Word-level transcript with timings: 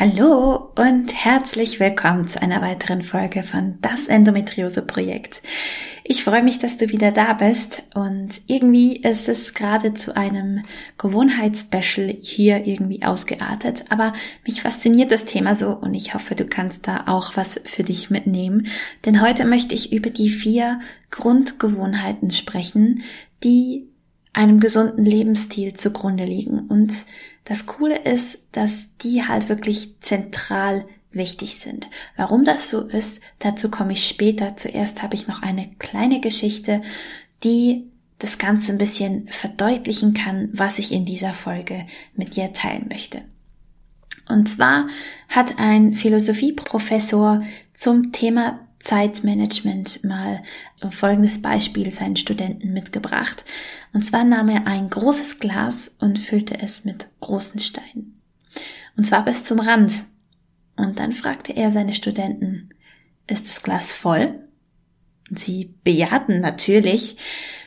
Hallo 0.00 0.70
und 0.76 1.12
herzlich 1.12 1.80
willkommen 1.80 2.28
zu 2.28 2.40
einer 2.40 2.62
weiteren 2.62 3.02
Folge 3.02 3.42
von 3.42 3.78
Das 3.80 4.06
Endometriose 4.06 4.86
Projekt. 4.86 5.42
Ich 6.04 6.22
freue 6.22 6.44
mich, 6.44 6.60
dass 6.60 6.76
du 6.76 6.90
wieder 6.90 7.10
da 7.10 7.32
bist 7.32 7.82
und 7.96 8.42
irgendwie 8.46 8.94
ist 8.98 9.28
es 9.28 9.54
gerade 9.54 9.94
zu 9.94 10.16
einem 10.16 10.62
Gewohnheitsspecial 10.98 12.14
hier 12.20 12.64
irgendwie 12.64 13.02
ausgeartet, 13.02 13.86
aber 13.88 14.12
mich 14.46 14.62
fasziniert 14.62 15.10
das 15.10 15.24
Thema 15.24 15.56
so 15.56 15.70
und 15.70 15.94
ich 15.94 16.14
hoffe, 16.14 16.36
du 16.36 16.46
kannst 16.46 16.86
da 16.86 17.06
auch 17.08 17.36
was 17.36 17.60
für 17.64 17.82
dich 17.82 18.08
mitnehmen, 18.08 18.68
denn 19.04 19.20
heute 19.20 19.44
möchte 19.46 19.74
ich 19.74 19.92
über 19.92 20.10
die 20.10 20.30
vier 20.30 20.78
Grundgewohnheiten 21.10 22.30
sprechen, 22.30 23.02
die 23.42 23.88
einem 24.32 24.60
gesunden 24.60 25.04
Lebensstil 25.04 25.74
zugrunde 25.74 26.24
liegen 26.24 26.60
und 26.68 26.94
das 27.48 27.64
Coole 27.64 27.98
ist, 27.98 28.48
dass 28.52 28.88
die 28.98 29.26
halt 29.26 29.48
wirklich 29.48 30.00
zentral 30.00 30.86
wichtig 31.10 31.56
sind. 31.56 31.88
Warum 32.14 32.44
das 32.44 32.68
so 32.68 32.82
ist, 32.82 33.22
dazu 33.38 33.70
komme 33.70 33.92
ich 33.92 34.06
später. 34.06 34.56
Zuerst 34.58 35.02
habe 35.02 35.14
ich 35.14 35.26
noch 35.26 35.42
eine 35.42 35.70
kleine 35.78 36.20
Geschichte, 36.20 36.82
die 37.42 37.90
das 38.18 38.36
Ganze 38.36 38.72
ein 38.72 38.78
bisschen 38.78 39.28
verdeutlichen 39.28 40.12
kann, 40.12 40.50
was 40.52 40.78
ich 40.78 40.92
in 40.92 41.06
dieser 41.06 41.32
Folge 41.32 41.86
mit 42.14 42.36
dir 42.36 42.52
teilen 42.52 42.86
möchte. 42.90 43.22
Und 44.28 44.46
zwar 44.50 44.86
hat 45.28 45.58
ein 45.58 45.94
Philosophieprofessor 45.94 47.42
zum 47.72 48.12
Thema 48.12 48.67
Zeitmanagement 48.80 50.04
mal 50.04 50.42
folgendes 50.90 51.42
Beispiel 51.42 51.90
seinen 51.90 52.16
Studenten 52.16 52.72
mitgebracht. 52.72 53.44
Und 53.92 54.04
zwar 54.04 54.24
nahm 54.24 54.48
er 54.48 54.66
ein 54.66 54.88
großes 54.88 55.38
Glas 55.38 55.96
und 55.98 56.18
füllte 56.18 56.58
es 56.58 56.84
mit 56.84 57.08
großen 57.20 57.60
Steinen. 57.60 58.20
Und 58.96 59.04
zwar 59.04 59.24
bis 59.24 59.44
zum 59.44 59.60
Rand. 59.60 60.04
Und 60.76 60.98
dann 60.98 61.12
fragte 61.12 61.52
er 61.54 61.72
seine 61.72 61.94
Studenten, 61.94 62.70
ist 63.26 63.48
das 63.48 63.62
Glas 63.62 63.92
voll? 63.92 64.48
Sie 65.30 65.74
bejahten 65.84 66.40
natürlich. 66.40 67.16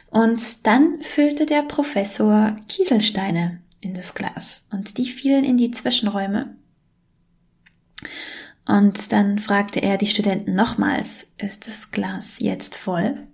Und 0.10 0.66
dann 0.66 1.02
füllte 1.02 1.46
der 1.46 1.64
Professor 1.64 2.56
Kieselsteine 2.68 3.62
in 3.80 3.94
das 3.94 4.14
Glas 4.14 4.68
und 4.72 4.98
die 4.98 5.06
fielen 5.06 5.44
in 5.44 5.58
die 5.58 5.72
Zwischenräume. 5.72 6.56
Und 8.72 9.12
dann 9.12 9.38
fragte 9.38 9.82
er 9.82 9.98
die 9.98 10.08
Studenten 10.08 10.56
nochmals, 10.56 11.26
ist 11.38 11.68
das 11.68 11.92
Glas 11.92 12.36
jetzt 12.38 12.78
voll? 12.78 13.28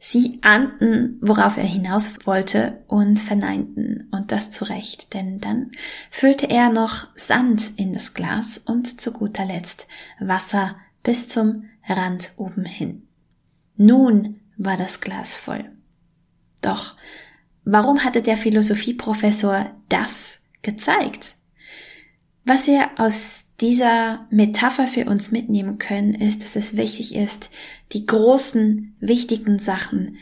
Sie 0.00 0.40
ahnten, 0.42 1.16
worauf 1.20 1.56
er 1.56 1.62
hinaus 1.62 2.14
wollte 2.24 2.82
und 2.88 3.20
verneinten, 3.20 4.08
und 4.10 4.32
das 4.32 4.50
zu 4.50 4.64
Recht, 4.64 5.14
denn 5.14 5.38
dann 5.38 5.70
füllte 6.10 6.50
er 6.50 6.70
noch 6.70 7.06
Sand 7.14 7.70
in 7.76 7.92
das 7.92 8.14
Glas 8.14 8.58
und 8.58 9.00
zu 9.00 9.12
guter 9.12 9.44
Letzt 9.44 9.86
Wasser 10.18 10.74
bis 11.04 11.28
zum 11.28 11.66
Rand 11.88 12.32
oben 12.34 12.64
hin. 12.64 13.06
Nun 13.76 14.40
war 14.56 14.76
das 14.76 15.00
Glas 15.00 15.36
voll. 15.36 15.70
Doch 16.62 16.96
warum 17.64 18.02
hatte 18.02 18.22
der 18.22 18.36
Philosophieprofessor 18.36 19.72
das 19.88 20.40
gezeigt? 20.62 21.36
Was 22.44 22.66
wir 22.66 22.90
aus 22.96 23.41
dieser 23.60 24.26
Metapher 24.30 24.86
für 24.86 25.04
uns 25.06 25.30
mitnehmen 25.30 25.78
können, 25.78 26.14
ist, 26.14 26.42
dass 26.42 26.56
es 26.56 26.76
wichtig 26.76 27.14
ist, 27.14 27.50
die 27.92 28.06
großen, 28.06 28.96
wichtigen 29.00 29.58
Sachen 29.58 30.16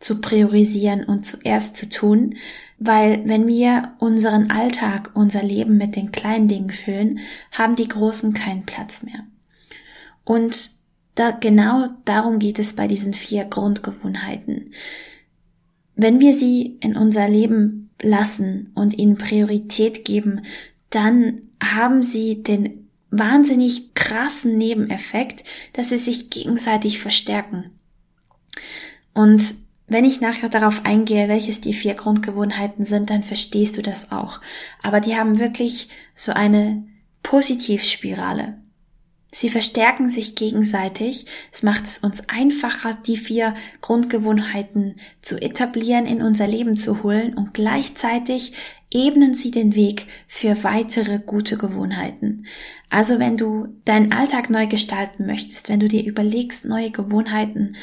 zu 0.00 0.20
priorisieren 0.20 1.04
und 1.04 1.24
zuerst 1.24 1.76
zu 1.76 1.88
tun, 1.88 2.34
weil 2.78 3.26
wenn 3.26 3.46
wir 3.46 3.94
unseren 3.98 4.50
Alltag, 4.50 5.12
unser 5.14 5.42
Leben 5.42 5.78
mit 5.78 5.96
den 5.96 6.12
kleinen 6.12 6.46
Dingen 6.48 6.70
füllen, 6.70 7.20
haben 7.52 7.76
die 7.76 7.88
großen 7.88 8.34
keinen 8.34 8.66
Platz 8.66 9.02
mehr. 9.02 9.24
Und 10.24 10.70
da 11.14 11.30
genau 11.30 11.88
darum 12.04 12.38
geht 12.38 12.58
es 12.58 12.74
bei 12.74 12.88
diesen 12.88 13.14
vier 13.14 13.44
Grundgewohnheiten. 13.44 14.72
Wenn 15.94 16.18
wir 16.18 16.34
sie 16.34 16.78
in 16.80 16.96
unser 16.96 17.28
Leben 17.28 17.90
lassen 18.02 18.72
und 18.74 18.98
ihnen 18.98 19.16
Priorität 19.16 20.04
geben, 20.04 20.42
dann 20.94 21.42
haben 21.62 22.02
sie 22.02 22.42
den 22.42 22.88
wahnsinnig 23.10 23.94
krassen 23.94 24.56
Nebeneffekt, 24.58 25.44
dass 25.72 25.90
sie 25.90 25.98
sich 25.98 26.30
gegenseitig 26.30 26.98
verstärken. 26.98 27.70
Und 29.12 29.54
wenn 29.86 30.04
ich 30.04 30.20
nachher 30.20 30.48
darauf 30.48 30.84
eingehe, 30.84 31.28
welches 31.28 31.60
die 31.60 31.74
vier 31.74 31.94
Grundgewohnheiten 31.94 32.84
sind, 32.84 33.10
dann 33.10 33.22
verstehst 33.22 33.76
du 33.76 33.82
das 33.82 34.10
auch. 34.12 34.40
Aber 34.82 35.00
die 35.00 35.16
haben 35.16 35.38
wirklich 35.38 35.88
so 36.14 36.32
eine 36.32 36.84
Positivspirale. 37.22 38.58
Sie 39.36 39.48
verstärken 39.48 40.10
sich 40.10 40.36
gegenseitig. 40.36 41.26
Es 41.50 41.64
macht 41.64 41.88
es 41.88 41.98
uns 41.98 42.28
einfacher, 42.28 42.96
die 43.04 43.16
vier 43.16 43.54
Grundgewohnheiten 43.80 44.94
zu 45.22 45.42
etablieren, 45.42 46.06
in 46.06 46.22
unser 46.22 46.46
Leben 46.46 46.76
zu 46.76 47.02
holen 47.02 47.34
und 47.34 47.52
gleichzeitig 47.52 48.52
ebnen 48.92 49.34
sie 49.34 49.50
den 49.50 49.74
Weg 49.74 50.06
für 50.28 50.62
weitere 50.62 51.18
gute 51.18 51.58
Gewohnheiten. 51.58 52.46
Also 52.90 53.18
wenn 53.18 53.36
du 53.36 53.66
deinen 53.84 54.12
Alltag 54.12 54.50
neu 54.50 54.68
gestalten 54.68 55.26
möchtest, 55.26 55.68
wenn 55.68 55.80
du 55.80 55.88
dir 55.88 56.06
überlegst, 56.06 56.64
neue 56.64 56.92
Gewohnheiten 56.92 57.74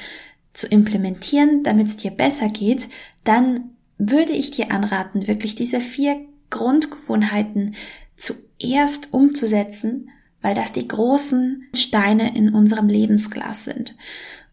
zu 0.53 0.67
implementieren, 0.67 1.63
damit 1.63 1.87
es 1.87 1.97
dir 1.97 2.11
besser 2.11 2.47
geht, 2.47 2.87
dann 3.25 3.71
würde 3.97 4.31
ich 4.31 4.51
dir 4.51 4.71
anraten, 4.71 5.27
wirklich 5.27 5.55
diese 5.55 5.81
vier 5.81 6.15
Grundgewohnheiten 6.49 7.75
zuerst 8.15 9.11
umzusetzen, 9.11 10.09
weil 10.41 10.55
das 10.55 10.73
die 10.73 10.87
großen 10.87 11.67
Steine 11.75 12.35
in 12.35 12.53
unserem 12.53 12.87
Lebensglas 12.87 13.65
sind. 13.65 13.95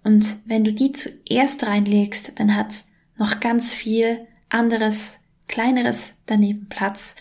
Und 0.04 0.38
wenn 0.46 0.64
du 0.64 0.72
die 0.72 0.92
zuerst 0.92 1.66
reinlegst, 1.66 2.32
dann 2.36 2.54
hat 2.54 2.84
noch 3.16 3.40
ganz 3.40 3.74
viel 3.74 4.26
anderes, 4.48 5.18
kleineres 5.48 6.12
daneben 6.26 6.68
Platz. 6.68 7.16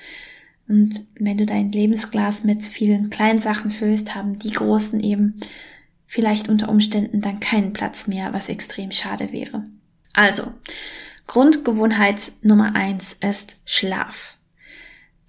Und 0.67 1.05
wenn 1.17 1.37
du 1.37 1.45
dein 1.45 1.71
Lebensglas 1.71 2.43
mit 2.43 2.65
vielen 2.65 3.09
kleinen 3.09 3.41
Sachen 3.41 3.71
füllst, 3.71 4.15
haben 4.15 4.37
die 4.39 4.51
großen 4.51 4.99
eben 4.99 5.39
vielleicht 6.05 6.49
unter 6.49 6.69
Umständen 6.69 7.21
dann 7.21 7.39
keinen 7.39 7.73
Platz 7.73 8.07
mehr, 8.07 8.33
was 8.33 8.49
extrem 8.49 8.91
schade 8.91 9.31
wäre. 9.31 9.65
Also, 10.13 10.53
Grundgewohnheit 11.27 12.31
Nummer 12.41 12.75
eins 12.75 13.17
ist 13.19 13.57
Schlaf. 13.65 14.37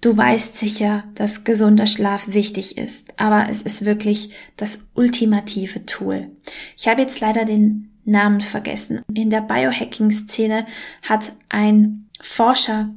Du 0.01 0.15
weißt 0.15 0.55
sicher, 0.55 1.03
dass 1.15 1.43
gesunder 1.43 1.85
Schlaf 1.85 2.29
wichtig 2.29 2.77
ist, 2.77 3.07
aber 3.17 3.49
es 3.49 3.61
ist 3.61 3.83
wirklich 3.83 4.31
das 4.55 4.87
ultimative 4.93 5.85
Tool. 5.85 6.29
Ich 6.77 6.87
habe 6.87 7.01
jetzt 7.01 7.19
leider 7.19 7.43
den 7.43 7.91
Namen 8.05 8.39
vergessen. 8.39 9.01
In 9.13 9.29
der 9.29 9.41
Biohacking-Szene 9.41 10.65
hat 11.07 11.33
ein 11.49 12.07
Forscher, 12.21 12.89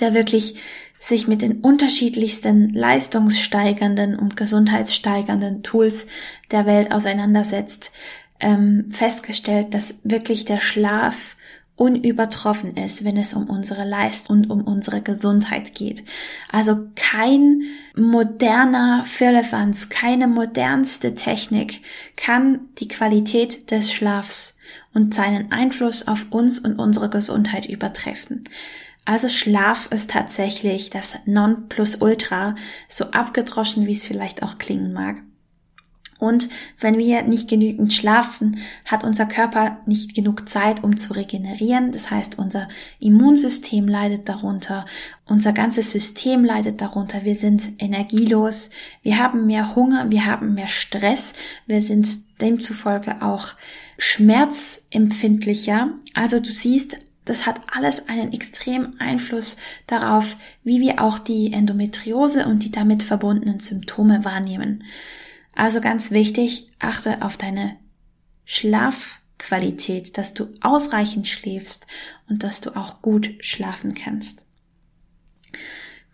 der 0.00 0.12
wirklich 0.12 0.56
sich 0.98 1.28
mit 1.28 1.40
den 1.40 1.60
unterschiedlichsten 1.60 2.74
leistungssteigernden 2.74 4.18
und 4.18 4.36
gesundheitssteigernden 4.36 5.62
Tools 5.62 6.06
der 6.50 6.66
Welt 6.66 6.92
auseinandersetzt, 6.92 7.90
ähm, 8.40 8.90
festgestellt, 8.90 9.72
dass 9.74 9.94
wirklich 10.04 10.44
der 10.44 10.60
Schlaf 10.60 11.36
unübertroffen 11.78 12.76
ist, 12.76 13.04
wenn 13.04 13.16
es 13.16 13.34
um 13.34 13.48
unsere 13.48 13.88
Leistung 13.88 14.38
und 14.38 14.50
um 14.50 14.62
unsere 14.62 15.00
Gesundheit 15.00 15.74
geht. 15.74 16.02
Also 16.50 16.76
kein 16.96 17.62
moderner 17.96 19.04
Firlefanz, 19.06 19.88
keine 19.88 20.26
modernste 20.26 21.14
Technik 21.14 21.80
kann 22.16 22.60
die 22.78 22.88
Qualität 22.88 23.70
des 23.70 23.92
Schlafs 23.92 24.58
und 24.92 25.14
seinen 25.14 25.52
Einfluss 25.52 26.08
auf 26.08 26.26
uns 26.30 26.58
und 26.58 26.78
unsere 26.80 27.10
Gesundheit 27.10 27.66
übertreffen. 27.66 28.44
Also 29.04 29.28
Schlaf 29.28 29.86
ist 29.92 30.10
tatsächlich 30.10 30.90
das 30.90 31.16
Nonplusultra, 31.26 32.56
so 32.88 33.04
abgedroschen 33.12 33.86
wie 33.86 33.92
es 33.92 34.06
vielleicht 34.06 34.42
auch 34.42 34.58
klingen 34.58 34.92
mag. 34.92 35.22
Und 36.18 36.48
wenn 36.80 36.98
wir 36.98 37.22
nicht 37.22 37.48
genügend 37.48 37.92
schlafen, 37.92 38.58
hat 38.84 39.04
unser 39.04 39.26
Körper 39.26 39.78
nicht 39.86 40.14
genug 40.14 40.48
Zeit, 40.48 40.82
um 40.82 40.96
zu 40.96 41.12
regenerieren. 41.12 41.92
Das 41.92 42.10
heißt, 42.10 42.38
unser 42.38 42.68
Immunsystem 42.98 43.86
leidet 43.86 44.28
darunter, 44.28 44.84
unser 45.26 45.52
ganzes 45.52 45.92
System 45.92 46.44
leidet 46.44 46.80
darunter. 46.80 47.24
Wir 47.24 47.36
sind 47.36 47.70
energielos, 47.78 48.70
wir 49.02 49.18
haben 49.18 49.46
mehr 49.46 49.76
Hunger, 49.76 50.10
wir 50.10 50.26
haben 50.26 50.54
mehr 50.54 50.68
Stress, 50.68 51.34
wir 51.66 51.82
sind 51.82 52.08
demzufolge 52.40 53.22
auch 53.22 53.54
schmerzempfindlicher. 53.98 55.92
Also 56.14 56.40
du 56.40 56.50
siehst, 56.50 56.96
das 57.24 57.46
hat 57.46 57.60
alles 57.70 58.08
einen 58.08 58.32
extremen 58.32 58.98
Einfluss 58.98 59.58
darauf, 59.86 60.36
wie 60.64 60.80
wir 60.80 61.02
auch 61.02 61.18
die 61.18 61.52
Endometriose 61.52 62.46
und 62.46 62.64
die 62.64 62.72
damit 62.72 63.02
verbundenen 63.02 63.60
Symptome 63.60 64.24
wahrnehmen. 64.24 64.82
Also 65.58 65.80
ganz 65.80 66.12
wichtig, 66.12 66.70
achte 66.78 67.20
auf 67.20 67.36
deine 67.36 67.76
Schlafqualität, 68.44 70.16
dass 70.16 70.32
du 70.32 70.54
ausreichend 70.60 71.26
schläfst 71.26 71.88
und 72.28 72.44
dass 72.44 72.60
du 72.60 72.76
auch 72.76 73.02
gut 73.02 73.34
schlafen 73.40 73.94
kannst. 73.94 74.46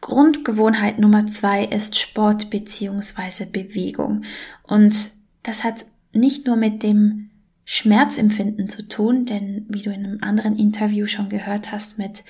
Grundgewohnheit 0.00 0.98
Nummer 0.98 1.26
zwei 1.26 1.62
ist 1.62 2.00
Sport 2.00 2.48
beziehungsweise 2.48 3.44
Bewegung. 3.44 4.22
Und 4.62 5.10
das 5.42 5.62
hat 5.62 5.84
nicht 6.14 6.46
nur 6.46 6.56
mit 6.56 6.82
dem 6.82 7.28
Schmerzempfinden 7.66 8.70
zu 8.70 8.88
tun, 8.88 9.26
denn 9.26 9.66
wie 9.68 9.82
du 9.82 9.90
in 9.90 10.06
einem 10.06 10.22
anderen 10.22 10.56
Interview 10.56 11.06
schon 11.06 11.28
gehört 11.28 11.70
hast 11.70 11.98
mit 11.98 12.24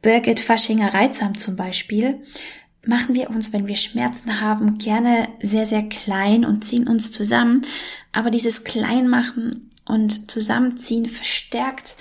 Birgit 0.00 0.40
Faschinger-Reizam 0.40 1.36
zum 1.36 1.56
Beispiel, 1.56 2.22
machen 2.86 3.14
wir 3.14 3.30
uns, 3.30 3.52
wenn 3.52 3.66
wir 3.66 3.76
Schmerzen 3.76 4.40
haben, 4.40 4.78
gerne 4.78 5.28
sehr, 5.42 5.66
sehr 5.66 5.82
klein 5.82 6.44
und 6.44 6.64
ziehen 6.64 6.88
uns 6.88 7.10
zusammen. 7.10 7.62
Aber 8.12 8.30
dieses 8.30 8.64
Kleinmachen 8.64 9.70
und 9.84 10.30
Zusammenziehen 10.30 11.06
verstärkt 11.06 11.96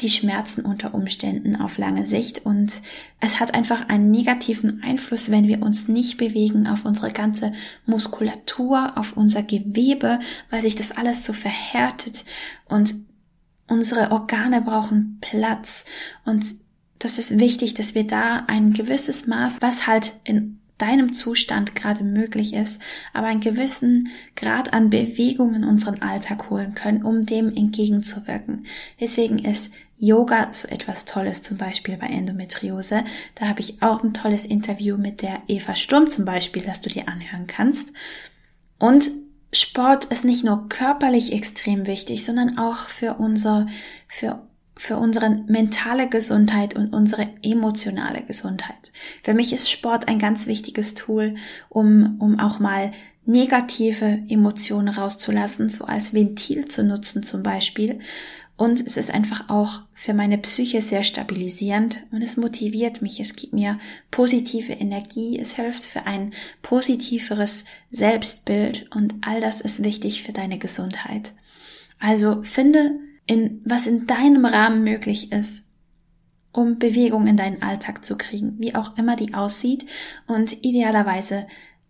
die 0.00 0.10
Schmerzen 0.10 0.64
unter 0.64 0.94
Umständen 0.94 1.56
auf 1.56 1.78
lange 1.78 2.06
Sicht. 2.06 2.44
Und 2.46 2.82
es 3.20 3.40
hat 3.40 3.54
einfach 3.54 3.88
einen 3.88 4.10
negativen 4.10 4.82
Einfluss, 4.82 5.30
wenn 5.30 5.48
wir 5.48 5.62
uns 5.62 5.88
nicht 5.88 6.18
bewegen 6.18 6.66
auf 6.66 6.84
unsere 6.84 7.10
ganze 7.10 7.52
Muskulatur, 7.86 8.92
auf 8.96 9.16
unser 9.16 9.42
Gewebe, 9.42 10.20
weil 10.50 10.62
sich 10.62 10.76
das 10.76 10.92
alles 10.92 11.24
so 11.24 11.32
verhärtet. 11.32 12.24
Und 12.66 12.94
unsere 13.66 14.12
Organe 14.12 14.62
brauchen 14.62 15.18
Platz. 15.20 15.84
Und 16.24 16.44
das 16.98 17.18
ist 17.18 17.38
wichtig, 17.38 17.74
dass 17.74 17.94
wir 17.94 18.06
da 18.06 18.44
ein 18.46 18.72
gewisses 18.72 19.26
Maß, 19.26 19.58
was 19.60 19.86
halt 19.86 20.14
in 20.24 20.58
deinem 20.78 21.12
Zustand 21.12 21.74
gerade 21.74 22.04
möglich 22.04 22.54
ist, 22.54 22.80
aber 23.12 23.26
einen 23.26 23.40
gewissen 23.40 24.08
Grad 24.36 24.72
an 24.72 24.90
Bewegung 24.90 25.54
in 25.54 25.64
unseren 25.64 26.00
Alltag 26.02 26.50
holen 26.50 26.74
können, 26.74 27.02
um 27.02 27.26
dem 27.26 27.48
entgegenzuwirken. 27.48 28.64
Deswegen 29.00 29.38
ist 29.38 29.72
Yoga 29.96 30.52
so 30.52 30.68
etwas 30.68 31.04
Tolles, 31.04 31.42
zum 31.42 31.56
Beispiel 31.56 31.96
bei 31.96 32.06
Endometriose. 32.06 33.04
Da 33.34 33.48
habe 33.48 33.60
ich 33.60 33.82
auch 33.82 34.04
ein 34.04 34.14
tolles 34.14 34.46
Interview 34.46 34.96
mit 34.96 35.22
der 35.22 35.42
Eva 35.48 35.74
Sturm 35.74 36.08
zum 36.08 36.24
Beispiel, 36.24 36.62
das 36.62 36.80
du 36.80 36.88
dir 36.88 37.08
anhören 37.08 37.48
kannst. 37.48 37.92
Und 38.78 39.10
Sport 39.52 40.04
ist 40.06 40.24
nicht 40.24 40.44
nur 40.44 40.68
körperlich 40.68 41.32
extrem 41.32 41.86
wichtig, 41.86 42.24
sondern 42.24 42.58
auch 42.58 42.88
für 42.88 43.14
unser, 43.14 43.66
für 44.06 44.47
für 44.78 44.96
unsere 44.96 45.28
mentale 45.48 46.08
Gesundheit 46.08 46.74
und 46.76 46.94
unsere 46.94 47.28
emotionale 47.42 48.22
Gesundheit. 48.22 48.92
Für 49.22 49.34
mich 49.34 49.52
ist 49.52 49.70
Sport 49.70 50.08
ein 50.08 50.18
ganz 50.18 50.46
wichtiges 50.46 50.94
Tool, 50.94 51.34
um, 51.68 52.16
um 52.20 52.38
auch 52.38 52.60
mal 52.60 52.92
negative 53.26 54.22
Emotionen 54.28 54.88
rauszulassen, 54.88 55.68
so 55.68 55.84
als 55.84 56.14
Ventil 56.14 56.68
zu 56.68 56.84
nutzen 56.84 57.22
zum 57.24 57.42
Beispiel. 57.42 57.98
Und 58.56 58.80
es 58.80 58.96
ist 58.96 59.10
einfach 59.10 59.48
auch 59.50 59.82
für 59.92 60.14
meine 60.14 60.38
Psyche 60.38 60.80
sehr 60.80 61.04
stabilisierend 61.04 61.98
und 62.10 62.22
es 62.22 62.36
motiviert 62.36 63.02
mich. 63.02 63.20
Es 63.20 63.36
gibt 63.36 63.52
mir 63.52 63.78
positive 64.10 64.72
Energie. 64.72 65.38
Es 65.38 65.54
hilft 65.54 65.84
für 65.84 66.06
ein 66.06 66.32
positiveres 66.62 67.66
Selbstbild 67.90 68.86
und 68.94 69.14
all 69.20 69.40
das 69.40 69.60
ist 69.60 69.84
wichtig 69.84 70.22
für 70.22 70.32
deine 70.32 70.58
Gesundheit. 70.58 71.32
Also 72.00 72.42
finde 72.42 72.98
in, 73.28 73.60
was 73.64 73.86
in 73.86 74.06
deinem 74.06 74.44
Rahmen 74.44 74.82
möglich 74.82 75.30
ist, 75.30 75.68
um 76.50 76.78
Bewegung 76.78 77.28
in 77.28 77.36
deinen 77.36 77.62
Alltag 77.62 78.04
zu 78.04 78.16
kriegen, 78.16 78.56
wie 78.58 78.74
auch 78.74 78.96
immer 78.96 79.14
die 79.14 79.34
aussieht. 79.34 79.86
Und 80.26 80.64
idealerweise 80.64 81.46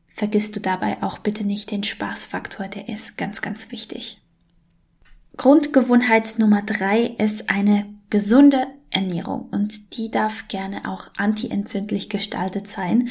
vergisst 0.09 0.57
du 0.57 0.61
dabei 0.61 1.03
auch 1.03 1.19
bitte 1.19 1.45
nicht 1.45 1.71
den 1.71 1.85
Spaßfaktor, 1.85 2.69
der 2.69 2.89
ist 2.89 3.17
ganz, 3.17 3.41
ganz 3.41 3.71
wichtig. 3.71 4.21
Grundgewohnheit 5.37 6.39
Nummer 6.39 6.63
drei 6.63 7.03
ist 7.03 7.49
eine 7.49 7.87
gesunde 8.11 8.67
Ernährung 8.91 9.49
und 9.51 9.97
die 9.97 10.11
darf 10.11 10.49
gerne 10.49 10.89
auch 10.89 11.11
antientzündlich 11.17 12.09
gestaltet 12.09 12.67
sein. 12.67 13.11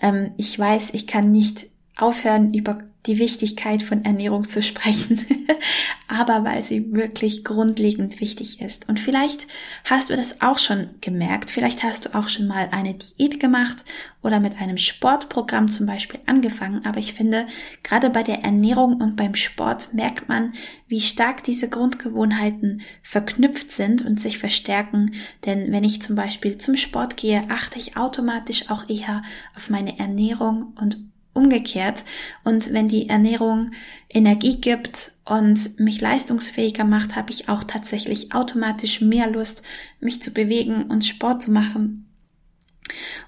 Ähm, 0.00 0.30
ich 0.38 0.58
weiß, 0.58 0.90
ich 0.94 1.06
kann 1.06 1.30
nicht 1.30 1.66
aufhören, 1.96 2.54
über 2.54 2.78
die 3.06 3.18
Wichtigkeit 3.18 3.82
von 3.82 4.04
Ernährung 4.04 4.44
zu 4.44 4.62
sprechen, 4.62 5.24
aber 6.08 6.44
weil 6.44 6.62
sie 6.62 6.92
wirklich 6.92 7.44
grundlegend 7.44 8.20
wichtig 8.20 8.60
ist. 8.60 8.88
Und 8.88 8.98
vielleicht 8.98 9.46
hast 9.84 10.10
du 10.10 10.16
das 10.16 10.40
auch 10.40 10.58
schon 10.58 10.90
gemerkt, 11.00 11.50
vielleicht 11.50 11.82
hast 11.82 12.06
du 12.06 12.14
auch 12.14 12.28
schon 12.28 12.46
mal 12.46 12.68
eine 12.72 12.94
Diät 12.94 13.40
gemacht 13.40 13.84
oder 14.22 14.40
mit 14.40 14.60
einem 14.60 14.78
Sportprogramm 14.78 15.70
zum 15.70 15.86
Beispiel 15.86 16.20
angefangen, 16.26 16.84
aber 16.84 16.98
ich 16.98 17.14
finde, 17.14 17.46
gerade 17.82 18.10
bei 18.10 18.22
der 18.22 18.42
Ernährung 18.42 19.00
und 19.00 19.16
beim 19.16 19.34
Sport 19.34 19.94
merkt 19.94 20.28
man, 20.28 20.52
wie 20.88 21.00
stark 21.00 21.44
diese 21.44 21.68
Grundgewohnheiten 21.68 22.82
verknüpft 23.02 23.72
sind 23.72 24.04
und 24.04 24.20
sich 24.20 24.38
verstärken, 24.38 25.12
denn 25.44 25.70
wenn 25.70 25.84
ich 25.84 26.02
zum 26.02 26.16
Beispiel 26.16 26.58
zum 26.58 26.76
Sport 26.76 27.16
gehe, 27.16 27.44
achte 27.50 27.78
ich 27.78 27.96
automatisch 27.96 28.68
auch 28.68 28.88
eher 28.88 29.22
auf 29.54 29.70
meine 29.70 29.98
Ernährung 29.98 30.74
und 30.80 30.98
umgekehrt. 31.36 32.04
Und 32.42 32.72
wenn 32.72 32.88
die 32.88 33.08
Ernährung 33.08 33.72
Energie 34.08 34.56
gibt 34.56 35.12
und 35.24 35.78
mich 35.78 36.00
leistungsfähiger 36.00 36.84
macht, 36.84 37.14
habe 37.14 37.30
ich 37.30 37.48
auch 37.48 37.62
tatsächlich 37.62 38.32
automatisch 38.34 39.00
mehr 39.00 39.30
Lust, 39.30 39.62
mich 40.00 40.22
zu 40.22 40.32
bewegen 40.32 40.84
und 40.84 41.04
Sport 41.04 41.42
zu 41.42 41.52
machen. 41.52 42.02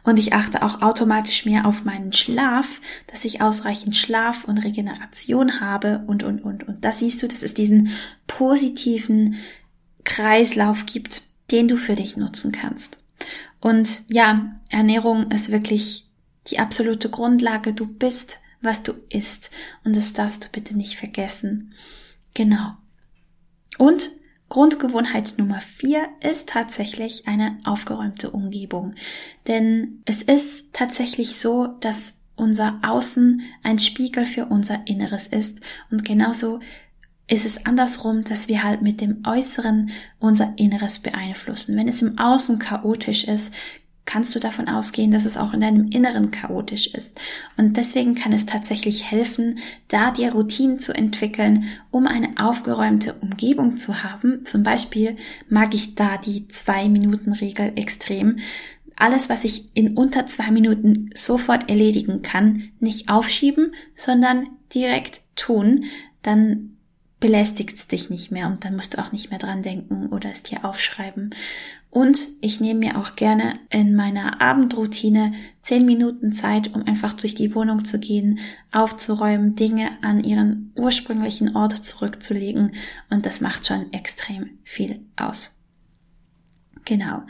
Und 0.04 0.18
ich 0.18 0.32
achte 0.32 0.62
auch 0.62 0.82
automatisch 0.82 1.44
mehr 1.44 1.66
auf 1.66 1.84
meinen 1.84 2.12
Schlaf, 2.12 2.80
dass 3.08 3.24
ich 3.24 3.42
ausreichend 3.42 3.96
Schlaf 3.96 4.44
und 4.44 4.64
Regeneration 4.64 5.60
habe 5.60 6.04
und, 6.06 6.22
und, 6.22 6.42
und. 6.42 6.66
Und 6.66 6.84
das 6.84 7.00
siehst 7.00 7.22
du, 7.22 7.28
dass 7.28 7.42
es 7.42 7.54
diesen 7.54 7.90
positiven 8.26 9.36
Kreislauf 10.04 10.86
gibt, 10.86 11.22
den 11.50 11.68
du 11.68 11.76
für 11.76 11.96
dich 11.96 12.16
nutzen 12.16 12.52
kannst. 12.52 12.98
Und 13.60 14.02
ja, 14.08 14.52
Ernährung 14.70 15.30
ist 15.30 15.50
wirklich 15.50 16.07
die 16.50 16.58
absolute 16.58 17.10
Grundlage. 17.10 17.72
Du 17.72 17.86
bist, 17.86 18.40
was 18.60 18.82
du 18.82 18.94
isst. 19.10 19.50
Und 19.84 19.96
das 19.96 20.12
darfst 20.12 20.44
du 20.44 20.48
bitte 20.50 20.76
nicht 20.76 20.96
vergessen. 20.96 21.74
Genau. 22.34 22.74
Und 23.78 24.10
Grundgewohnheit 24.48 25.34
Nummer 25.36 25.60
vier 25.60 26.08
ist 26.20 26.48
tatsächlich 26.48 27.28
eine 27.28 27.58
aufgeräumte 27.64 28.30
Umgebung. 28.30 28.94
Denn 29.46 30.02
es 30.06 30.22
ist 30.22 30.72
tatsächlich 30.72 31.38
so, 31.38 31.66
dass 31.80 32.14
unser 32.34 32.80
Außen 32.82 33.42
ein 33.62 33.78
Spiegel 33.78 34.24
für 34.24 34.46
unser 34.46 34.86
Inneres 34.86 35.26
ist. 35.26 35.60
Und 35.90 36.04
genauso 36.04 36.60
ist 37.26 37.44
es 37.44 37.66
andersrum, 37.66 38.22
dass 38.22 38.48
wir 38.48 38.62
halt 38.62 38.80
mit 38.80 39.00
dem 39.00 39.22
Äußeren 39.26 39.90
unser 40.18 40.54
Inneres 40.56 41.00
beeinflussen. 41.00 41.76
Wenn 41.76 41.88
es 41.88 42.00
im 42.00 42.18
Außen 42.18 42.58
chaotisch 42.58 43.24
ist, 43.24 43.52
kannst 44.08 44.34
du 44.34 44.40
davon 44.40 44.68
ausgehen, 44.68 45.10
dass 45.10 45.26
es 45.26 45.36
auch 45.36 45.52
in 45.52 45.60
deinem 45.60 45.90
Inneren 45.90 46.30
chaotisch 46.30 46.86
ist. 46.86 47.20
Und 47.58 47.76
deswegen 47.76 48.14
kann 48.14 48.32
es 48.32 48.46
tatsächlich 48.46 49.10
helfen, 49.10 49.58
da 49.88 50.10
dir 50.10 50.32
Routinen 50.32 50.78
zu 50.78 50.94
entwickeln, 50.94 51.64
um 51.90 52.06
eine 52.06 52.30
aufgeräumte 52.40 53.12
Umgebung 53.20 53.76
zu 53.76 54.02
haben. 54.02 54.46
Zum 54.46 54.62
Beispiel 54.62 55.16
mag 55.50 55.74
ich 55.74 55.94
da 55.94 56.16
die 56.16 56.48
Zwei-Minuten-Regel 56.48 57.74
extrem. 57.76 58.38
Alles, 58.96 59.28
was 59.28 59.44
ich 59.44 59.68
in 59.74 59.94
unter 59.94 60.24
zwei 60.24 60.50
Minuten 60.52 61.10
sofort 61.14 61.68
erledigen 61.68 62.22
kann, 62.22 62.70
nicht 62.80 63.10
aufschieben, 63.10 63.74
sondern 63.94 64.48
direkt 64.72 65.20
tun, 65.36 65.84
dann 66.22 66.77
belästigt 67.20 67.90
dich 67.90 68.10
nicht 68.10 68.30
mehr 68.30 68.46
und 68.46 68.64
dann 68.64 68.76
musst 68.76 68.94
du 68.94 68.98
auch 68.98 69.12
nicht 69.12 69.30
mehr 69.30 69.38
dran 69.38 69.62
denken 69.62 70.06
oder 70.06 70.30
es 70.30 70.42
dir 70.42 70.64
aufschreiben. 70.64 71.30
Und 71.90 72.28
ich 72.42 72.60
nehme 72.60 72.80
mir 72.80 72.98
auch 72.98 73.16
gerne 73.16 73.58
in 73.70 73.96
meiner 73.96 74.40
Abendroutine 74.42 75.32
zehn 75.62 75.86
Minuten 75.86 76.32
Zeit, 76.32 76.74
um 76.74 76.86
einfach 76.86 77.14
durch 77.14 77.34
die 77.34 77.54
Wohnung 77.54 77.84
zu 77.84 77.98
gehen, 77.98 78.40
aufzuräumen, 78.72 79.56
Dinge 79.56 79.90
an 80.02 80.22
ihren 80.22 80.72
ursprünglichen 80.76 81.56
Ort 81.56 81.84
zurückzulegen. 81.84 82.72
Und 83.10 83.24
das 83.24 83.40
macht 83.40 83.66
schon 83.66 83.92
extrem 83.92 84.58
viel 84.64 85.00
aus. 85.16 85.58
Genau. 86.84 87.22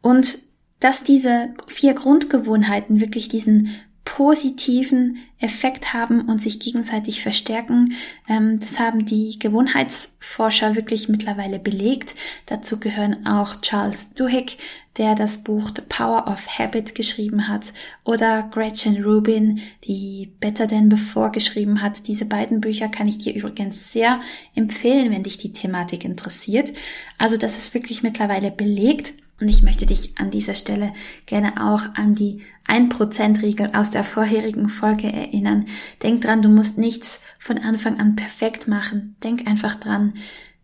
Und 0.00 0.38
dass 0.80 1.04
diese 1.04 1.54
vier 1.66 1.94
Grundgewohnheiten 1.94 3.00
wirklich 3.00 3.28
diesen 3.28 3.70
positiven 4.06 5.18
Effekt 5.40 5.92
haben 5.92 6.22
und 6.22 6.40
sich 6.40 6.60
gegenseitig 6.60 7.22
verstärken. 7.22 7.92
Ähm, 8.28 8.58
das 8.58 8.78
haben 8.78 9.04
die 9.04 9.38
Gewohnheitsforscher 9.38 10.76
wirklich 10.76 11.10
mittlerweile 11.10 11.58
belegt. 11.58 12.14
Dazu 12.46 12.80
gehören 12.80 13.26
auch 13.26 13.56
Charles 13.60 14.14
Duhigg, 14.14 14.56
der 14.96 15.14
das 15.16 15.38
Buch 15.38 15.70
The 15.74 15.82
Power 15.86 16.28
of 16.28 16.46
Habit 16.58 16.94
geschrieben 16.94 17.48
hat, 17.48 17.74
oder 18.04 18.44
Gretchen 18.44 19.02
Rubin, 19.02 19.60
die 19.84 20.32
Better 20.40 20.68
Than 20.68 20.88
Before 20.88 21.30
geschrieben 21.30 21.82
hat. 21.82 22.06
Diese 22.06 22.24
beiden 22.24 22.60
Bücher 22.62 22.88
kann 22.88 23.08
ich 23.08 23.18
dir 23.18 23.34
übrigens 23.34 23.92
sehr 23.92 24.20
empfehlen, 24.54 25.10
wenn 25.10 25.24
dich 25.24 25.36
die 25.36 25.52
Thematik 25.52 26.04
interessiert. 26.04 26.72
Also 27.18 27.36
das 27.36 27.58
ist 27.58 27.74
wirklich 27.74 28.02
mittlerweile 28.02 28.50
belegt 28.52 29.12
und 29.40 29.48
ich 29.48 29.62
möchte 29.62 29.84
dich 29.84 30.18
an 30.18 30.30
dieser 30.30 30.54
Stelle 30.54 30.92
gerne 31.26 31.66
auch 31.66 31.82
an 31.94 32.14
die 32.14 32.42
1%-Regel 32.66 33.70
aus 33.74 33.90
der 33.90 34.02
vorherigen 34.02 34.68
Folge 34.68 35.12
erinnern. 35.12 35.66
Denk 36.02 36.22
dran, 36.22 36.40
du 36.40 36.48
musst 36.48 36.78
nichts 36.78 37.20
von 37.38 37.58
Anfang 37.58 38.00
an 38.00 38.16
perfekt 38.16 38.66
machen. 38.66 39.16
Denk 39.22 39.46
einfach 39.46 39.74
dran, 39.74 40.14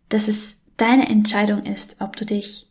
dass 0.09 0.27
es 0.27 0.55
deine 0.77 1.07
Entscheidung 1.07 1.61
ist, 1.63 1.97
ob 1.99 2.15
du 2.15 2.25
dich 2.25 2.67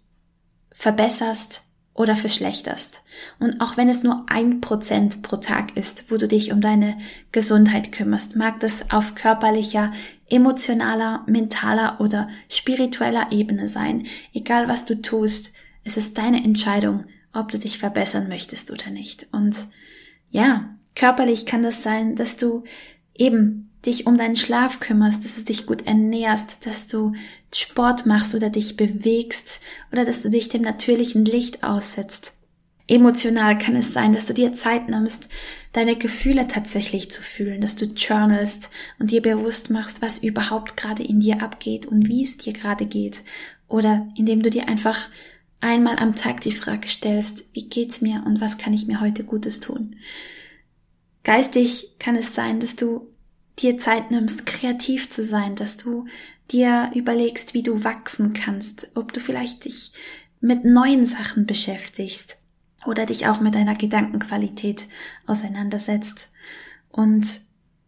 verbesserst 0.73 1.63
oder 1.95 2.17
verschlechterst. 2.17 3.03
Und 3.39 3.61
auch 3.61 3.77
wenn 3.77 3.89
es 3.89 4.03
nur 4.03 4.25
ein 4.29 4.61
Prozent 4.61 5.23
pro 5.23 5.37
Tag 5.37 5.77
ist, 5.77 6.11
wo 6.11 6.17
du 6.17 6.27
dich 6.27 6.51
um 6.51 6.61
deine 6.61 6.97
Gesundheit 7.31 7.93
kümmerst, 7.93 8.35
mag 8.35 8.59
das 8.61 8.91
auf 8.91 9.15
körperlicher, 9.15 9.93
emotionaler, 10.29 11.23
mentaler 11.27 12.01
oder 12.01 12.29
spiritueller 12.49 13.31
Ebene 13.31 13.69
sein. 13.69 14.07
Egal 14.33 14.69
was 14.69 14.85
du 14.85 15.01
tust, 15.01 15.53
es 15.85 15.97
ist 15.97 16.19
deine 16.19 16.45
Entscheidung, 16.45 17.05
ob 17.33 17.49
du 17.51 17.59
dich 17.59 17.79
verbessern 17.79 18.29
möchtest 18.29 18.71
oder 18.71 18.91
nicht. 18.91 19.29
Und 19.33 19.57
ja, 20.31 20.77
körperlich 20.95 21.47
kann 21.47 21.63
das 21.63 21.83
sein, 21.83 22.17
dass 22.17 22.37
du 22.37 22.65
eben 23.15 23.71
dich 23.85 24.07
um 24.07 24.17
deinen 24.17 24.37
Schlaf 24.37 24.81
kümmerst, 24.81 25.25
dass 25.25 25.37
du 25.37 25.43
dich 25.43 25.67
gut 25.67 25.87
ernährst, 25.87 26.67
dass 26.67 26.87
du 26.87 27.15
Sport 27.55 28.07
machst 28.07 28.35
oder 28.35 28.49
dich 28.49 28.77
bewegst 28.77 29.61
oder 29.93 30.05
dass 30.05 30.23
du 30.23 30.31
dich 30.31 30.49
dem 30.49 30.63
natürlichen 30.63 31.25
Licht 31.25 31.65
aussetzt. 31.65 32.35
Emotional 32.89 33.57
kann 33.59 33.77
es 33.77 33.93
sein, 33.93 34.13
dass 34.13 34.27
du 34.27 34.35
dir 34.35 34.53
Zeit 34.53 34.89
nimmst, 34.89 35.29
deine 35.73 35.97
Gefühle 35.97 36.47
tatsächlich 36.49 37.11
zu 37.11 37.23
fühlen, 37.23 37.61
dass 37.61 37.77
du 37.77 37.87
journalst 37.87 38.71
und 38.99 39.11
dir 39.11 39.23
bewusst 39.23 39.71
machst, 39.71 40.03
was 40.03 40.19
überhaupt 40.19 40.77
gerade 40.77 41.03
in 41.03 41.21
dir 41.21 41.43
abgeht 41.43 41.87
und 41.87 42.09
wie 42.09 42.25
es 42.25 42.37
dir 42.37 42.53
gerade 42.53 42.87
geht. 42.87 43.23
Oder 43.69 44.09
indem 44.17 44.43
du 44.43 44.51
dir 44.51 44.69
einfach 44.69 45.09
einmal 45.63 45.99
am 45.99 46.15
Tag 46.15 46.43
die 46.43 46.53
Frage 46.53 46.89
stellst, 46.89 47.47
wie 47.55 47.69
geht's 47.69 48.01
mir 48.01 48.23
und 48.27 48.41
was 48.41 48.59
kann 48.59 48.75
ich 48.75 48.87
mir 48.87 49.01
heute 49.01 49.25
Gutes 49.25 49.61
tun? 49.61 49.97
Geistig 51.25 51.95
kann 51.99 52.17
es 52.17 52.35
sein, 52.35 52.61
dass 52.61 52.77
du 52.77 53.09
dir 53.59 53.79
Zeit 53.79 54.11
nimmst, 54.11 54.45
kreativ 54.45 55.09
zu 55.09 55.23
sein, 55.23 55.55
dass 55.55 55.77
du 55.77 56.07
dir 56.51 56.91
überlegst, 56.95 57.55
wie 57.55 57.63
du 57.63 57.85
wachsen 57.85 58.33
kannst, 58.33 58.91
ob 58.95 59.13
du 59.13 59.21
vielleicht 59.21 59.65
dich 59.65 59.93
mit 60.41 60.65
neuen 60.65 61.07
Sachen 61.07 61.47
beschäftigst 61.47 62.39
oder 62.85 63.07
dich 63.07 63.29
auch 63.29 63.41
mit 63.41 63.55
deiner 63.55 63.77
Gedankenqualität 63.77 64.89
auseinandersetzt 65.27 66.29
und 66.91 67.41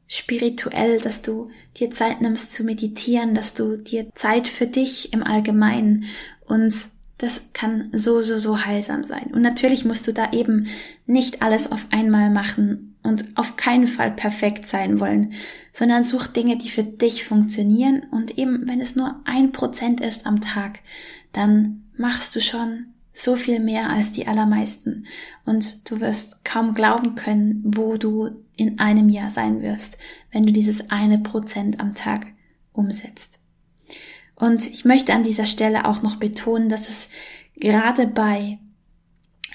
spirituell, 0.06 1.00
dass 1.00 1.22
du 1.22 1.50
dir 1.76 1.90
Zeit 1.90 2.20
nimmst 2.20 2.54
zu 2.54 2.62
meditieren, 2.62 3.34
dass 3.34 3.54
du 3.54 3.76
dir 3.76 4.08
Zeit 4.14 4.46
für 4.46 4.68
dich 4.68 5.12
im 5.12 5.24
Allgemeinen 5.24 6.04
und 6.46 6.72
das 7.18 7.42
kann 7.52 7.90
so, 7.92 8.22
so, 8.22 8.38
so 8.38 8.64
heilsam 8.64 9.02
sein. 9.02 9.30
Und 9.32 9.42
natürlich 9.42 9.84
musst 9.84 10.06
du 10.06 10.12
da 10.12 10.32
eben 10.32 10.66
nicht 11.06 11.42
alles 11.42 11.70
auf 11.70 11.86
einmal 11.90 12.30
machen 12.30 12.96
und 13.02 13.24
auf 13.36 13.56
keinen 13.56 13.86
Fall 13.86 14.10
perfekt 14.10 14.66
sein 14.66 14.98
wollen, 14.98 15.32
sondern 15.72 16.04
such 16.04 16.26
Dinge, 16.26 16.58
die 16.58 16.70
für 16.70 16.82
dich 16.82 17.24
funktionieren 17.24 18.04
und 18.10 18.38
eben, 18.38 18.66
wenn 18.66 18.80
es 18.80 18.96
nur 18.96 19.20
ein 19.24 19.52
Prozent 19.52 20.00
ist 20.00 20.26
am 20.26 20.40
Tag, 20.40 20.80
dann 21.32 21.84
machst 21.96 22.34
du 22.34 22.40
schon 22.40 22.86
so 23.12 23.36
viel 23.36 23.60
mehr 23.60 23.90
als 23.90 24.10
die 24.10 24.26
allermeisten 24.26 25.04
und 25.44 25.88
du 25.88 26.00
wirst 26.00 26.44
kaum 26.44 26.74
glauben 26.74 27.14
können, 27.14 27.62
wo 27.64 27.96
du 27.96 28.30
in 28.56 28.80
einem 28.80 29.08
Jahr 29.08 29.30
sein 29.30 29.62
wirst, 29.62 29.98
wenn 30.32 30.44
du 30.44 30.52
dieses 30.52 30.90
eine 30.90 31.18
Prozent 31.18 31.78
am 31.78 31.94
Tag 31.94 32.26
umsetzt. 32.72 33.38
Und 34.34 34.66
ich 34.66 34.84
möchte 34.84 35.12
an 35.12 35.22
dieser 35.22 35.46
Stelle 35.46 35.86
auch 35.86 36.02
noch 36.02 36.16
betonen, 36.16 36.68
dass 36.68 36.88
es 36.88 37.08
gerade 37.56 38.06
bei 38.06 38.58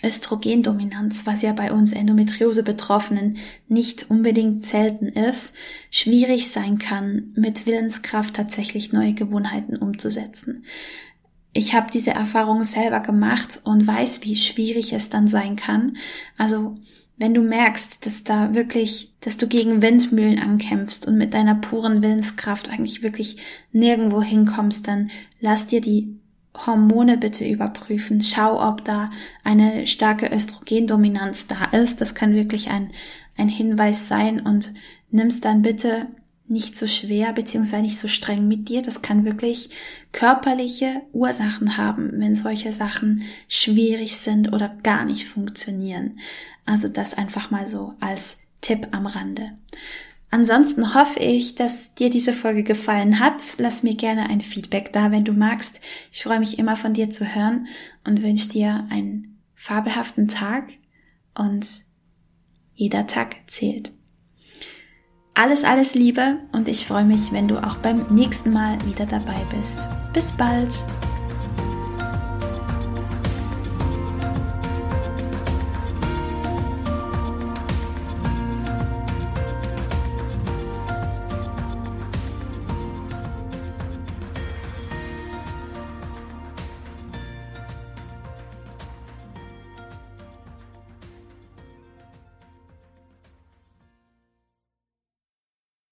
Östrogendominanz, 0.03 1.25
was 1.25 1.41
ja 1.41 1.51
bei 1.53 1.71
uns 1.71 1.91
Endometriose-Betroffenen 1.93 3.37
nicht 3.67 4.09
unbedingt 4.09 4.65
selten 4.65 5.07
ist, 5.07 5.55
schwierig 5.91 6.49
sein 6.49 6.77
kann, 6.79 7.33
mit 7.35 7.65
Willenskraft 7.65 8.35
tatsächlich 8.35 8.93
neue 8.93 9.13
Gewohnheiten 9.13 9.75
umzusetzen. 9.75 10.63
Ich 11.51 11.73
habe 11.73 11.87
diese 11.91 12.11
Erfahrung 12.11 12.63
selber 12.63 12.99
gemacht 12.99 13.61
und 13.63 13.85
weiß, 13.85 14.21
wie 14.23 14.35
schwierig 14.35 14.93
es 14.93 15.09
dann 15.09 15.27
sein 15.27 15.55
kann. 15.55 15.97
Also 16.37 16.77
wenn 17.19 17.33
du 17.33 17.41
merkst, 17.41 18.05
dass 18.05 18.23
da 18.23 18.55
wirklich, 18.55 19.13
dass 19.19 19.35
du 19.35 19.47
gegen 19.47 19.81
Windmühlen 19.81 20.39
ankämpfst 20.39 21.05
und 21.05 21.17
mit 21.17 21.33
deiner 21.33 21.55
puren 21.55 22.01
Willenskraft 22.01 22.69
eigentlich 22.69 23.03
wirklich 23.03 23.37
nirgendwo 23.73 24.21
hinkommst, 24.21 24.87
dann 24.87 25.11
lass 25.41 25.67
dir 25.67 25.81
die 25.81 26.17
Hormone 26.65 27.17
bitte 27.17 27.47
überprüfen. 27.47 28.23
Schau, 28.23 28.65
ob 28.65 28.85
da 28.85 29.11
eine 29.43 29.85
starke 29.85 30.33
Östrogendominanz 30.33 31.47
da 31.47 31.65
ist. 31.77 31.99
Das 32.01 32.15
kann 32.15 32.33
wirklich 32.33 32.69
ein, 32.69 32.89
ein 33.37 33.49
Hinweis 33.49 34.07
sein 34.07 34.39
und 34.39 34.73
nimmst 35.11 35.43
dann 35.43 35.61
bitte 35.61 36.07
nicht 36.49 36.77
so 36.77 36.87
schwer 36.87 37.33
beziehungsweise 37.33 37.83
nicht 37.83 37.99
so 37.99 38.07
streng 38.07 38.47
mit 38.47 38.69
dir. 38.69 38.81
Das 38.81 39.01
kann 39.01 39.25
wirklich 39.25 39.69
körperliche 40.11 41.01
Ursachen 41.13 41.77
haben, 41.77 42.09
wenn 42.13 42.35
solche 42.35 42.73
Sachen 42.73 43.23
schwierig 43.47 44.17
sind 44.17 44.53
oder 44.53 44.69
gar 44.83 45.05
nicht 45.05 45.27
funktionieren. 45.27 46.19
Also 46.65 46.87
das 46.87 47.13
einfach 47.13 47.51
mal 47.51 47.67
so 47.67 47.93
als 47.99 48.37
Tipp 48.61 48.87
am 48.91 49.05
Rande. 49.05 49.51
Ansonsten 50.31 50.93
hoffe 50.93 51.19
ich, 51.19 51.55
dass 51.55 51.95
dir 51.95 52.09
diese 52.09 52.33
Folge 52.33 52.63
gefallen 52.63 53.19
hat. 53.19 53.41
Lass 53.57 53.81
mir 53.81 53.95
gerne 53.95 54.29
ein 54.29 54.41
Feedback 54.41 54.93
da, 54.93 55.11
wenn 55.11 55.23
du 55.23 55.33
magst. 55.33 55.81
Ich 56.11 56.23
freue 56.23 56.39
mich 56.39 56.59
immer 56.59 56.77
von 56.77 56.93
dir 56.93 57.09
zu 57.09 57.25
hören 57.35 57.67
und 58.05 58.21
wünsche 58.21 58.49
dir 58.49 58.85
einen 58.89 59.39
fabelhaften 59.55 60.27
Tag 60.27 60.73
und 61.35 61.65
jeder 62.73 63.07
Tag 63.07 63.35
zählt. 63.47 63.91
Alles, 65.41 65.63
alles 65.63 65.95
Liebe 65.95 66.35
und 66.51 66.67
ich 66.67 66.85
freue 66.85 67.05
mich, 67.05 67.31
wenn 67.31 67.47
du 67.47 67.63
auch 67.65 67.77
beim 67.77 68.05
nächsten 68.09 68.51
Mal 68.51 68.77
wieder 68.85 69.05
dabei 69.05 69.41
bist. 69.49 69.87
Bis 70.11 70.33
bald! 70.33 70.83